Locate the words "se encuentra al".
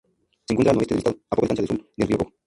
0.47-0.77